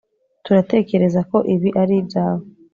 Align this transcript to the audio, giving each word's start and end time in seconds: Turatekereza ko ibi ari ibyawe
Turatekereza 0.43 1.19
ko 1.29 1.37
ibi 1.53 1.69
ari 1.81 1.93
ibyawe 2.01 2.45